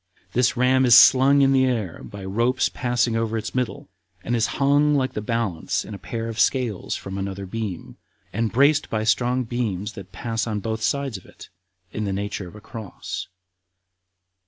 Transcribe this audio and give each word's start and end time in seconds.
This 0.33 0.57
ram 0.57 0.83
is 0.83 0.97
slung 0.97 1.43
in 1.43 1.51
the 1.53 1.63
air 1.65 2.01
by 2.03 2.25
ropes 2.25 2.69
passing 2.69 3.15
over 3.15 3.37
its 3.37 3.53
middle, 3.53 3.87
and 4.23 4.35
is 4.35 4.47
hung 4.57 4.95
like 4.95 5.13
the 5.13 5.21
balance 5.21 5.85
in 5.85 5.93
a 5.93 5.99
pair 5.99 6.27
of 6.27 6.39
scales 6.39 6.95
from 6.95 7.19
another 7.19 7.45
beam, 7.45 7.97
and 8.33 8.51
braced 8.51 8.89
by 8.89 9.03
strong 9.03 9.43
beams 9.43 9.93
that 9.93 10.11
pass 10.11 10.47
on 10.47 10.59
both 10.59 10.81
sides 10.81 11.17
of 11.17 11.25
it, 11.27 11.49
in 11.91 12.05
the 12.05 12.13
nature 12.13 12.47
of 12.47 12.55
a 12.55 12.61
cross. 12.61 13.27